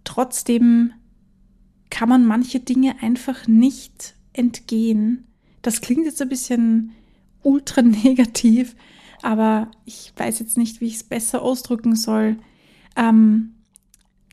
Trotzdem 0.04 0.92
kann 1.90 2.09
man 2.09 2.25
manche 2.25 2.61
Dinge 2.61 2.97
einfach 3.02 3.47
nicht 3.47 4.14
entgehen. 4.38 5.26
Das 5.62 5.80
klingt 5.80 6.07
jetzt 6.07 6.23
ein 6.23 6.28
bisschen 6.28 6.92
ultra 7.42 7.83
negativ, 7.83 8.76
aber 9.23 9.71
ich 9.85 10.12
weiß 10.16 10.38
jetzt 10.38 10.57
nicht, 10.57 10.80
wie 10.80 10.87
ich 10.87 10.97
es 10.97 11.04
besser 11.04 11.42
ausdrücken 11.42 11.97
soll. 11.97 12.38
Ähm, 12.97 13.54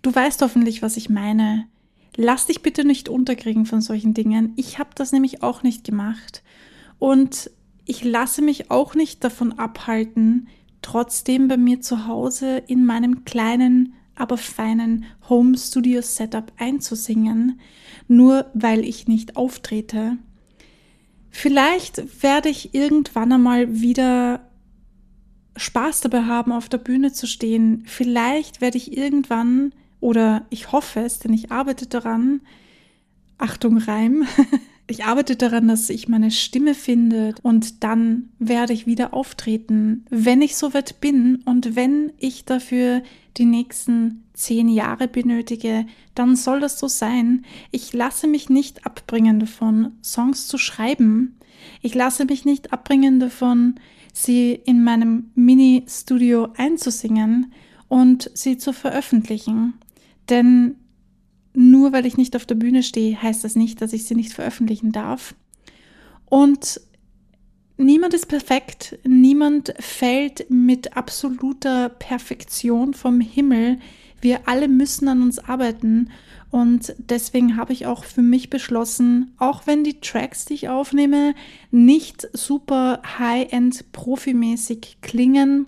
du 0.01 0.13
weißt 0.13 0.41
hoffentlich, 0.41 0.81
was 0.81 0.97
ich 0.97 1.09
meine. 1.09 1.67
Lass 2.15 2.47
dich 2.47 2.61
bitte 2.61 2.85
nicht 2.85 3.09
unterkriegen 3.09 3.65
von 3.65 3.81
solchen 3.81 4.13
Dingen. 4.13 4.53
Ich 4.55 4.79
habe 4.79 4.91
das 4.95 5.11
nämlich 5.11 5.43
auch 5.43 5.63
nicht 5.63 5.83
gemacht. 5.83 6.43
Und 6.97 7.51
ich 7.85 8.03
lasse 8.03 8.41
mich 8.41 8.71
auch 8.71 8.95
nicht 8.95 9.23
davon 9.23 9.53
abhalten, 9.59 10.47
trotzdem 10.81 11.47
bei 11.47 11.57
mir 11.57 11.81
zu 11.81 12.07
Hause 12.07 12.57
in 12.67 12.85
meinem 12.85 13.25
kleinen, 13.25 13.93
aber 14.15 14.37
feinen 14.37 15.05
Home 15.29 15.57
Studio 15.57 16.01
Setup 16.01 16.51
einzusingen, 16.57 17.59
nur 18.07 18.45
weil 18.53 18.83
ich 18.85 19.07
nicht 19.07 19.35
auftrete. 19.35 20.17
Vielleicht 21.29 22.23
werde 22.23 22.49
ich 22.49 22.73
irgendwann 22.73 23.33
einmal 23.33 23.81
wieder 23.81 24.49
Spaß 25.57 26.01
dabei 26.01 26.23
haben, 26.23 26.51
auf 26.51 26.69
der 26.69 26.77
Bühne 26.77 27.13
zu 27.13 27.27
stehen. 27.27 27.83
Vielleicht 27.85 28.61
werde 28.61 28.77
ich 28.77 28.95
irgendwann, 28.95 29.73
oder 29.99 30.45
ich 30.49 30.71
hoffe 30.71 31.01
es, 31.01 31.19
denn 31.19 31.33
ich 31.33 31.51
arbeite 31.51 31.87
daran, 31.87 32.41
Achtung 33.37 33.77
Reim, 33.77 34.25
Ich 34.87 35.03
arbeite 35.05 35.35
daran, 35.35 35.67
dass 35.67 35.89
ich 35.89 36.07
meine 36.07 36.29
Stimme 36.29 36.75
finde 36.75 37.33
und 37.41 37.83
dann 37.83 38.29
werde 38.37 38.73
ich 38.73 38.85
wieder 38.85 39.13
auftreten, 39.15 40.05
wenn 40.11 40.43
ich 40.43 40.55
soweit 40.55 41.01
bin 41.01 41.37
und 41.45 41.75
wenn 41.75 42.13
ich 42.19 42.45
dafür 42.45 43.01
die 43.37 43.45
nächsten 43.45 44.23
zehn 44.33 44.69
Jahre 44.69 45.07
benötige, 45.07 45.87
dann 46.13 46.35
soll 46.35 46.59
das 46.59 46.79
so 46.79 46.87
sein. 46.87 47.45
Ich 47.71 47.93
lasse 47.93 48.27
mich 48.27 48.49
nicht 48.49 48.85
abbringen 48.85 49.39
davon, 49.39 49.93
Songs 50.03 50.47
zu 50.47 50.57
schreiben. 50.59 51.37
Ich 51.81 51.95
lasse 51.95 52.25
mich 52.25 52.45
nicht 52.45 52.71
abbringen 52.71 53.19
davon, 53.19 53.75
sie 54.13 54.51
in 54.53 54.83
meinem 54.83 55.31
Mini-Studio 55.33 56.49
einzusingen 56.57 57.51
und 57.87 58.29
sie 58.35 58.57
zu 58.57 58.71
veröffentlichen. 58.71 59.73
Denn 60.29 60.75
nur 61.55 61.93
weil 61.93 62.05
ich 62.05 62.17
nicht 62.17 62.35
auf 62.35 62.45
der 62.45 62.55
Bühne 62.55 62.83
stehe, 62.83 63.21
heißt 63.21 63.43
das 63.43 63.55
nicht, 63.55 63.81
dass 63.81 63.93
ich 63.93 64.05
sie 64.05 64.15
nicht 64.15 64.33
veröffentlichen 64.33 64.91
darf. 64.91 65.35
Und 66.25 66.81
niemand 67.77 68.13
ist 68.13 68.27
perfekt, 68.27 68.97
niemand 69.03 69.73
fällt 69.79 70.49
mit 70.49 70.97
absoluter 70.97 71.89
Perfektion 71.89 72.93
vom 72.93 73.21
Himmel. 73.21 73.79
Wir 74.21 74.47
alle 74.47 74.67
müssen 74.67 75.07
an 75.07 75.21
uns 75.21 75.39
arbeiten 75.39 76.09
und 76.51 76.95
deswegen 76.97 77.57
habe 77.57 77.73
ich 77.73 77.85
auch 77.85 78.05
für 78.05 78.21
mich 78.21 78.49
beschlossen, 78.49 79.33
auch 79.37 79.67
wenn 79.67 79.83
die 79.83 79.99
Tracks, 79.99 80.45
die 80.45 80.53
ich 80.53 80.69
aufnehme, 80.69 81.35
nicht 81.69 82.27
super 82.33 83.01
high-end 83.19 83.91
profimäßig 83.91 84.97
klingen, 85.01 85.67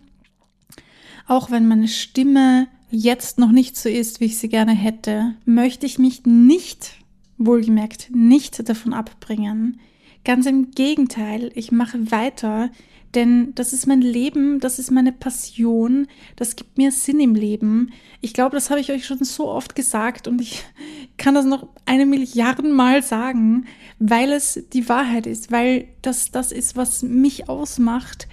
auch 1.28 1.52
wenn 1.52 1.68
meine 1.68 1.90
Stimme 1.90 2.68
jetzt 2.90 3.38
noch 3.38 3.52
nicht 3.52 3.78
so 3.78 3.90
ist, 3.90 4.20
wie 4.20 4.26
ich 4.26 4.38
sie 4.38 4.50
gerne 4.50 4.74
hätte, 4.74 5.36
möchte 5.46 5.86
ich 5.86 6.00
mich 6.00 6.26
nicht, 6.26 6.96
wohlgemerkt, 7.38 8.10
nicht 8.14 8.68
davon 8.68 8.94
abbringen. 8.94 9.80
Ganz 10.24 10.46
im 10.46 10.72
Gegenteil, 10.72 11.52
ich 11.56 11.72
mache 11.72 12.12
weiter, 12.12 12.70
denn 13.16 13.54
das 13.56 13.74
ist 13.74 13.88
mein 13.88 14.02
Leben, 14.02 14.60
das 14.60 14.80
ist 14.80 14.92
meine 14.92 15.12
Passion, 15.12 16.08
das 16.36 16.56
gibt 16.56 16.78
mir 16.78 16.92
Sinn 16.92 17.20
im 17.20 17.36
Leben. 17.36 17.92
Ich 18.22 18.34
glaube, 18.34 18.56
das 18.56 18.70
habe 18.70 18.82
ich 18.82 18.92
euch 18.92 19.06
schon 19.06 19.24
so 19.24 19.48
oft 19.48 19.76
gesagt 19.76 20.28
und 20.28 20.42
ich 20.42 20.64
kann 21.18 21.36
das 21.36 21.46
noch 21.46 21.68
eine 21.86 22.06
Milliarden 22.06 22.72
Mal 22.72 23.02
sagen, 23.02 23.66
weil 24.00 24.32
es 24.32 24.66
die 24.74 24.88
Wahrheit 24.90 25.26
ist, 25.26 25.52
weil 25.52 25.88
das 26.02 26.32
das 26.32 26.52
ist, 26.52 26.76
was 26.76 27.04
mich 27.04 27.50
ausmacht. 27.50 28.28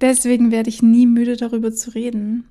Deswegen 0.00 0.50
werde 0.50 0.70
ich 0.70 0.82
nie 0.82 1.06
müde 1.06 1.36
darüber 1.36 1.72
zu 1.72 1.94
reden. 1.94 2.44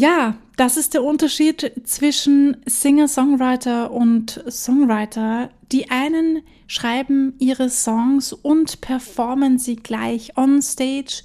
Ja, 0.00 0.36
das 0.56 0.76
ist 0.76 0.94
der 0.94 1.02
Unterschied 1.02 1.72
zwischen 1.82 2.58
Singer-Songwriter 2.66 3.90
und 3.90 4.44
Songwriter. 4.48 5.50
Die 5.72 5.90
einen 5.90 6.42
schreiben 6.68 7.34
ihre 7.40 7.68
Songs 7.68 8.32
und 8.32 8.80
performen 8.80 9.58
sie 9.58 9.74
gleich 9.74 10.36
on 10.36 10.62
stage. 10.62 11.24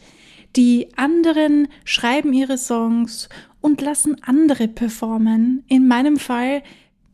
Die 0.55 0.87
anderen 0.97 1.67
schreiben 1.85 2.33
ihre 2.33 2.57
Songs 2.57 3.29
und 3.61 3.79
lassen 3.79 4.17
andere 4.23 4.67
performen. 4.67 5.63
In 5.67 5.87
meinem 5.87 6.17
Fall 6.17 6.63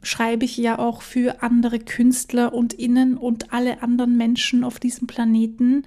schreibe 0.01 0.45
ich 0.45 0.55
ja 0.55 0.79
auch 0.79 1.01
für 1.01 1.43
andere 1.43 1.79
Künstler 1.79 2.53
und 2.53 2.73
Innen 2.73 3.17
und 3.17 3.51
alle 3.51 3.83
anderen 3.83 4.15
Menschen 4.15 4.63
auf 4.63 4.79
diesem 4.79 5.07
Planeten 5.07 5.83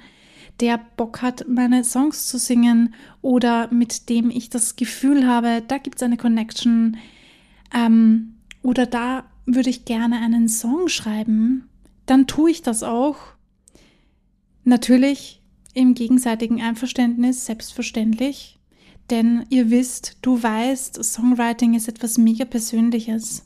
der 0.63 0.81
Bock 0.97 1.23
hat, 1.23 1.45
meine 1.49 1.83
Songs 1.83 2.29
zu 2.29 2.39
singen 2.39 2.95
oder 3.21 3.69
mit 3.75 4.09
dem 4.09 4.31
ich 4.31 4.49
das 4.49 4.77
Gefühl 4.77 5.27
habe, 5.27 5.61
da 5.67 5.77
gibt 5.79 5.97
es 5.97 6.05
eine 6.05 6.17
Connection 6.17 6.97
ähm, 7.75 8.37
oder 8.63 8.87
da 8.87 9.25
würde 9.45 9.71
ich 9.71 9.85
gerne 9.85 10.21
einen 10.21 10.49
Song 10.49 10.89
schreiben, 10.89 11.69
dann 12.07 12.29
tue 12.29 12.53
ich 12.53 12.63
das 12.63 12.85
auch. 12.85 13.17
Natürlich 14.63 15.43
im 15.75 15.95
gegenseitigen 15.95 16.63
Einverständnis, 16.63 17.45
selbstverständlich. 17.45 18.61
Denn 19.11 19.45
ihr 19.51 19.71
wisst, 19.71 20.19
du 20.23 20.41
weißt, 20.41 21.03
Songwriting 21.03 21.75
ist 21.75 21.89
etwas 21.89 22.19
mega 22.19 22.45
Persönliches. 22.45 23.43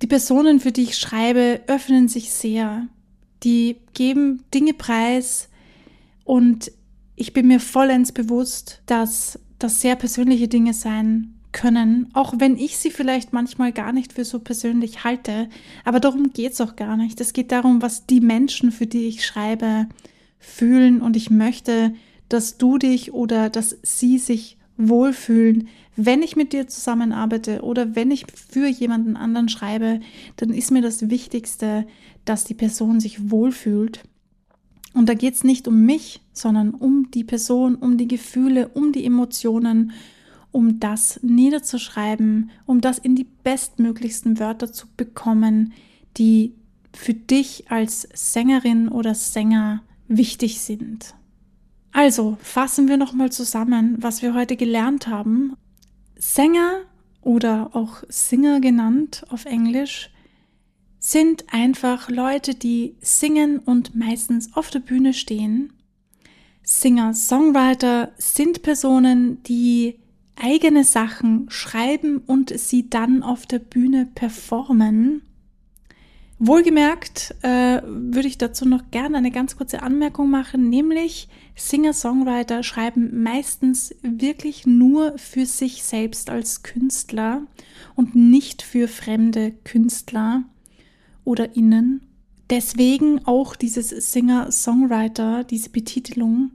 Die 0.00 0.06
Personen, 0.06 0.60
für 0.60 0.70
die 0.70 0.82
ich 0.82 0.96
schreibe, 0.96 1.62
öffnen 1.66 2.06
sich 2.06 2.30
sehr. 2.30 2.86
Die 3.42 3.78
geben 3.94 4.44
Dinge 4.54 4.74
preis, 4.74 5.48
und 6.24 6.72
ich 7.16 7.32
bin 7.32 7.46
mir 7.46 7.60
vollends 7.60 8.12
bewusst, 8.12 8.82
dass 8.86 9.38
das 9.58 9.80
sehr 9.80 9.96
persönliche 9.96 10.48
Dinge 10.48 10.74
sein 10.74 11.34
können, 11.52 12.08
auch 12.12 12.34
wenn 12.38 12.56
ich 12.56 12.76
sie 12.76 12.90
vielleicht 12.90 13.32
manchmal 13.32 13.72
gar 13.72 13.92
nicht 13.92 14.12
für 14.12 14.24
so 14.24 14.40
persönlich 14.40 15.04
halte. 15.04 15.48
Aber 15.84 16.00
darum 16.00 16.32
geht 16.32 16.52
es 16.52 16.60
auch 16.60 16.74
gar 16.74 16.96
nicht. 16.96 17.20
Es 17.20 17.32
geht 17.32 17.52
darum, 17.52 17.80
was 17.80 18.06
die 18.06 18.20
Menschen, 18.20 18.72
für 18.72 18.86
die 18.86 19.06
ich 19.06 19.24
schreibe, 19.24 19.86
fühlen. 20.40 21.00
Und 21.00 21.16
ich 21.16 21.30
möchte, 21.30 21.94
dass 22.28 22.58
du 22.58 22.78
dich 22.78 23.14
oder 23.14 23.50
dass 23.50 23.78
sie 23.82 24.18
sich 24.18 24.58
wohlfühlen. 24.76 25.68
Wenn 25.94 26.22
ich 26.22 26.34
mit 26.34 26.52
dir 26.52 26.66
zusammenarbeite 26.66 27.62
oder 27.62 27.94
wenn 27.94 28.10
ich 28.10 28.26
für 28.34 28.66
jemanden 28.66 29.16
anderen 29.16 29.48
schreibe, 29.48 30.00
dann 30.36 30.50
ist 30.50 30.72
mir 30.72 30.82
das 30.82 31.08
Wichtigste, 31.08 31.86
dass 32.24 32.44
die 32.44 32.54
Person 32.54 32.98
sich 32.98 33.30
wohlfühlt. 33.30 34.02
Und 34.94 35.08
da 35.08 35.14
geht 35.14 35.34
es 35.34 35.44
nicht 35.44 35.68
um 35.68 35.84
mich, 35.84 36.22
sondern 36.32 36.70
um 36.70 37.10
die 37.10 37.24
Person, 37.24 37.74
um 37.74 37.98
die 37.98 38.08
Gefühle, 38.08 38.68
um 38.68 38.92
die 38.92 39.04
Emotionen, 39.04 39.92
um 40.52 40.78
das 40.78 41.18
niederzuschreiben, 41.22 42.50
um 42.64 42.80
das 42.80 42.98
in 42.98 43.16
die 43.16 43.24
bestmöglichsten 43.24 44.38
Wörter 44.38 44.72
zu 44.72 44.86
bekommen, 44.96 45.72
die 46.16 46.54
für 46.92 47.12
dich 47.12 47.70
als 47.72 48.08
Sängerin 48.14 48.88
oder 48.88 49.16
Sänger 49.16 49.82
wichtig 50.06 50.60
sind. 50.60 51.14
Also 51.90 52.38
fassen 52.40 52.88
wir 52.88 52.96
nochmal 52.96 53.32
zusammen, 53.32 53.96
was 53.98 54.22
wir 54.22 54.32
heute 54.34 54.56
gelernt 54.56 55.08
haben. 55.08 55.56
Sänger 56.16 56.82
oder 57.20 57.70
auch 57.74 58.04
Singer 58.08 58.60
genannt 58.60 59.24
auf 59.28 59.44
Englisch 59.44 60.10
sind 61.06 61.44
einfach 61.52 62.08
Leute, 62.08 62.54
die 62.54 62.94
singen 63.02 63.58
und 63.58 63.94
meistens 63.94 64.56
auf 64.56 64.70
der 64.70 64.78
Bühne 64.78 65.12
stehen. 65.12 65.70
Singer, 66.62 67.12
Songwriter 67.12 68.12
sind 68.16 68.62
Personen, 68.62 69.42
die 69.42 69.98
eigene 70.34 70.82
Sachen 70.82 71.44
schreiben 71.50 72.22
und 72.26 72.58
sie 72.58 72.88
dann 72.88 73.22
auf 73.22 73.44
der 73.44 73.58
Bühne 73.58 74.08
performen. 74.14 75.20
Wohlgemerkt 76.38 77.34
äh, 77.42 77.82
würde 77.84 78.26
ich 78.26 78.38
dazu 78.38 78.66
noch 78.66 78.90
gerne 78.90 79.18
eine 79.18 79.30
ganz 79.30 79.58
kurze 79.58 79.82
Anmerkung 79.82 80.30
machen, 80.30 80.70
nämlich 80.70 81.28
Singer-Songwriter 81.54 82.62
schreiben 82.62 83.22
meistens 83.22 83.94
wirklich 84.00 84.66
nur 84.66 85.18
für 85.18 85.44
sich 85.44 85.82
selbst 85.82 86.30
als 86.30 86.62
Künstler 86.62 87.42
und 87.94 88.16
nicht 88.16 88.62
für 88.62 88.88
fremde 88.88 89.52
Künstler 89.64 90.44
oder 91.24 91.56
innen. 91.56 92.02
Deswegen 92.50 93.24
auch 93.26 93.56
dieses 93.56 93.88
Singer-Songwriter, 93.88 95.44
diese 95.44 95.70
Betitelung, 95.70 96.50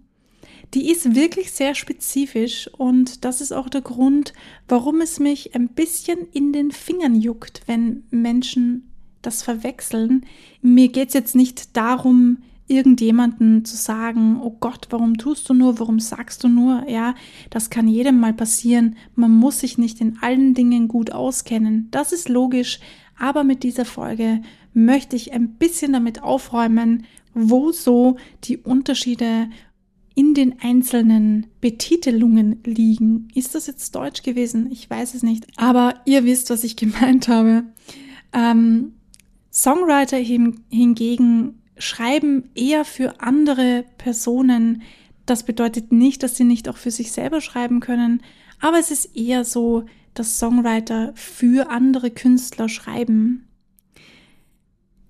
die 0.74 0.92
ist 0.92 1.16
wirklich 1.16 1.52
sehr 1.52 1.74
spezifisch 1.74 2.70
und 2.78 3.26
das 3.26 3.42
ist 3.42 3.52
auch 3.52 3.70
der 3.70 3.82
Grund, 3.82 4.34
warum 4.68 5.02
es 5.02 5.20
mich 5.20 5.56
ein 5.56 5.70
bisschen 5.70 6.28
in 6.32 6.54
den 6.54 6.72
Fingern 6.72 7.16
juckt, 7.16 7.64
wenn 7.66 8.04
Menschen 8.12 8.92
das 9.24 9.42
verwechseln. 9.42 10.26
Mir 10.62 10.90
geht 10.90 11.10
es 11.10 11.14
jetzt 11.16 11.36
nicht 11.36 11.76
darum, 11.76 12.44
irgendjemanden 12.70 13.66
zu 13.66 13.76
sagen, 13.76 14.40
oh 14.42 14.56
Gott, 14.60 14.88
warum 14.90 15.18
tust 15.18 15.50
du 15.50 15.54
nur, 15.54 15.80
warum 15.80 16.00
sagst 16.00 16.44
du 16.44 16.48
nur, 16.48 16.88
ja, 16.88 17.16
das 17.50 17.70
kann 17.70 17.88
jedem 17.88 18.20
mal 18.20 18.34
passieren, 18.34 18.96
man 19.16 19.32
muss 19.32 19.60
sich 19.60 19.78
nicht 19.78 20.02
in 20.02 20.18
allen 20.22 20.54
Dingen 20.54 20.88
gut 20.88 21.12
auskennen, 21.12 21.88
das 21.92 22.12
ist 22.12 22.30
logisch, 22.30 22.80
aber 23.18 23.44
mit 23.44 23.64
dieser 23.64 23.86
Folge 23.86 24.42
möchte 24.74 25.16
ich 25.16 25.34
ein 25.34 25.56
bisschen 25.56 25.94
damit 25.94 26.24
aufräumen, 26.24 27.06
wo 27.34 27.72
so 27.72 28.18
die 28.44 28.58
Unterschiede 28.58 29.50
in 30.16 30.34
den 30.34 30.60
einzelnen 30.60 31.48
Betitelungen 31.62 32.60
liegen. 32.66 33.30
Ist 33.34 33.56
das 33.56 33.68
jetzt 33.68 33.96
Deutsch 33.96 34.24
gewesen? 34.24 34.70
Ich 34.72 34.90
weiß 34.90 35.14
es 35.14 35.24
nicht. 35.24 35.48
Aber 35.56 35.96
ihr 36.06 36.26
wisst, 36.26 36.50
was 36.50 36.64
ich 36.64 36.76
gemeint 36.76 37.28
habe. 37.28 37.64
Ähm, 38.34 38.94
Songwriter 39.52 40.18
hingegen 40.18 41.59
schreiben 41.80 42.50
eher 42.56 42.86
für 42.86 43.22
andere 43.22 43.86
Personen. 43.98 44.84
Das 45.26 45.44
bedeutet 45.44 45.92
nicht, 45.92 46.22
dass 46.22 46.38
sie 46.38 46.44
nicht 46.44 46.70
auch 46.70 46.78
für 46.78 46.92
sich 46.92 47.12
selber 47.12 47.42
schreiben 47.42 47.80
können, 47.80 48.22
aber 48.60 48.78
es 48.78 48.92
ist 48.92 49.16
eher 49.16 49.46
so, 49.46 49.86
dass 50.14 50.38
Songwriter 50.38 51.14
für 51.16 51.70
andere 51.70 52.12
Künstler 52.12 52.68
schreiben. 52.70 53.48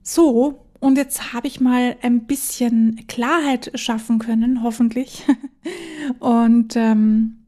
So, 0.03 0.65
und 0.79 0.97
jetzt 0.97 1.33
habe 1.33 1.47
ich 1.47 1.59
mal 1.59 1.97
ein 2.01 2.25
bisschen 2.25 3.05
Klarheit 3.07 3.71
schaffen 3.75 4.19
können, 4.19 4.63
hoffentlich. 4.63 5.25
Und 6.19 6.75
ähm, 6.75 7.45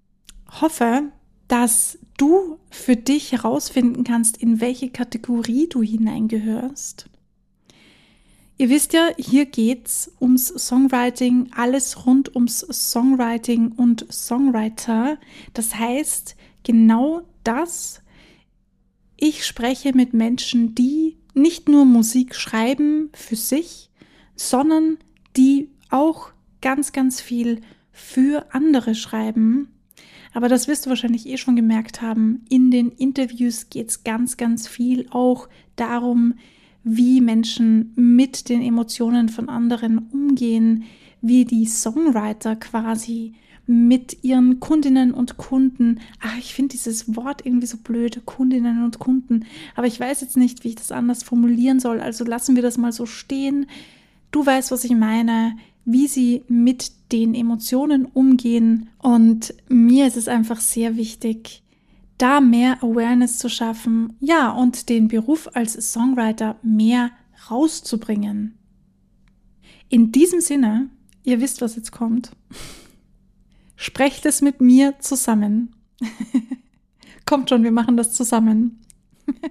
hoffe, 0.60 1.12
dass 1.48 1.98
du 2.18 2.58
für 2.70 2.96
dich 2.96 3.32
herausfinden 3.32 4.04
kannst, 4.04 4.38
in 4.38 4.60
welche 4.60 4.90
Kategorie 4.90 5.68
du 5.68 5.82
hineingehörst. 5.82 7.06
Ihr 8.62 8.70
wisst 8.70 8.94
ja, 8.94 9.10
hier 9.18 9.48
geht's 9.48 10.12
ums 10.22 10.50
Songwriting, 10.50 11.50
alles 11.56 12.06
rund 12.06 12.36
ums 12.36 12.60
Songwriting 12.60 13.72
und 13.72 14.06
Songwriter. 14.14 15.18
Das 15.56 15.74
heißt, 15.74 16.36
genau 16.64 17.24
das. 17.44 18.04
Ich 19.18 19.48
spreche 19.48 19.98
mit 19.98 20.14
Menschen, 20.14 20.76
die 20.76 21.18
nicht 21.34 21.70
nur 21.70 21.86
Musik 21.86 22.36
schreiben 22.36 23.10
für 23.14 23.36
sich, 23.36 23.90
sondern 24.36 25.00
die 25.36 25.72
auch 25.90 26.30
ganz, 26.62 26.92
ganz 26.92 27.20
viel 27.20 27.62
für 27.92 28.46
andere 28.54 28.94
schreiben. 28.94 29.70
Aber 30.36 30.50
das 30.50 30.68
wirst 30.68 30.86
du 30.86 30.92
wahrscheinlich 30.92 31.26
eh 31.26 31.38
schon 31.38 31.56
gemerkt 31.56 32.04
haben. 32.04 32.46
In 32.48 32.70
den 32.70 32.92
Interviews 32.92 33.72
geht 33.72 33.90
es 33.90 34.04
ganz, 34.04 34.38
ganz 34.38 34.68
viel 34.68 35.08
auch 35.10 35.50
darum, 35.76 36.36
wie 36.84 37.22
Menschen 37.22 37.94
mit 37.96 38.50
den 38.50 38.62
Emotionen 38.62 39.30
von 39.30 39.50
anderen 39.50 39.98
umgehen, 40.12 40.84
wie 41.22 41.46
die 41.46 41.66
Songwriter 41.66 42.56
quasi 42.56 43.34
mit 43.68 44.24
ihren 44.24 44.60
Kundinnen 44.60 45.14
und 45.14 45.38
Kunden, 45.38 46.00
ach, 46.20 46.38
ich 46.38 46.54
finde 46.54 46.72
dieses 46.72 47.16
Wort 47.16 47.46
irgendwie 47.46 47.68
so 47.68 47.78
blöd, 47.78 48.26
Kundinnen 48.26 48.84
und 48.84 49.00
Kunden, 49.00 49.46
aber 49.76 49.88
ich 49.88 50.00
weiß 50.00 50.22
jetzt 50.22 50.36
nicht, 50.36 50.64
wie 50.64 50.70
ich 50.70 50.76
das 50.76 50.92
anders 50.92 51.24
formulieren 51.24 51.80
soll, 51.80 52.02
also 52.02 52.26
lassen 52.26 52.56
wir 52.56 52.64
das 52.64 52.78
mal 52.78 52.92
so 52.92 53.06
stehen. 53.06 53.68
Du 54.32 54.46
weißt, 54.46 54.72
was 54.72 54.84
ich 54.84 54.96
meine, 54.96 55.56
wie 55.86 56.08
sie 56.08 56.44
mit 56.48 56.92
den 57.12 57.34
Emotionen 57.34 58.06
umgehen. 58.06 58.90
Und 59.00 59.54
mir 59.68 60.08
ist 60.08 60.18
es 60.18 60.28
einfach 60.28 60.60
sehr 60.60 60.96
wichtig, 60.96 61.64
da 62.22 62.40
mehr 62.40 62.84
Awareness 62.84 63.40
zu 63.40 63.50
schaffen, 63.50 64.16
ja, 64.20 64.52
und 64.52 64.90
den 64.90 65.08
Beruf 65.08 65.50
als 65.54 65.74
Songwriter 65.92 66.58
mehr 66.62 67.12
rauszubringen. 67.50 68.58
In 69.90 70.12
diesem 70.12 70.40
Sinne, 70.40 70.90
ihr 71.24 71.42
wisst, 71.42 71.62
was 71.62 71.76
jetzt 71.76 71.92
kommt. 71.92 72.32
Sprecht 73.76 74.26
es 74.28 74.42
mit 74.42 74.62
mir 74.62 75.00
zusammen. 75.00 75.76
Kommt 77.26 77.50
schon, 77.50 77.64
wir 77.64 77.72
machen 77.72 77.98
das 77.98 78.14
zusammen. 78.14 78.80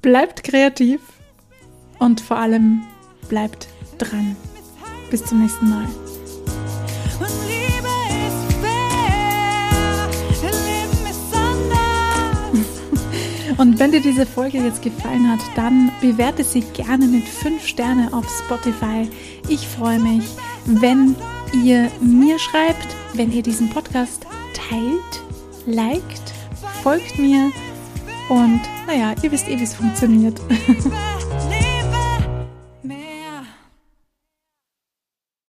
bleibt 0.00 0.42
kreativ 0.42 1.00
und 1.98 2.20
vor 2.20 2.38
allem 2.38 2.82
bleibt 3.28 3.68
dran. 3.98 4.36
Bis 5.10 5.24
zum 5.24 5.42
nächsten 5.42 5.68
Mal. 5.68 6.05
Und 13.58 13.78
wenn 13.78 13.90
dir 13.90 14.00
diese 14.00 14.26
Folge 14.26 14.58
jetzt 14.58 14.82
gefallen 14.82 15.30
hat, 15.30 15.40
dann 15.54 15.90
bewerte 16.00 16.44
sie 16.44 16.60
gerne 16.60 17.06
mit 17.06 17.24
5 17.24 17.66
Sterne 17.66 18.12
auf 18.12 18.26
Spotify. 18.44 19.08
Ich 19.48 19.66
freue 19.66 19.98
mich, 19.98 20.24
wenn 20.66 21.16
ihr 21.64 21.90
mir 22.00 22.38
schreibt, 22.38 22.94
wenn 23.14 23.32
ihr 23.32 23.42
diesen 23.42 23.70
Podcast 23.70 24.26
teilt, 24.52 25.22
liked, 25.64 26.34
folgt 26.82 27.18
mir 27.18 27.50
und 28.28 28.60
naja, 28.86 29.14
ihr 29.22 29.32
wisst 29.32 29.48
eh, 29.48 29.58
wie 29.58 29.64
es 29.64 29.74
funktioniert. 29.74 30.40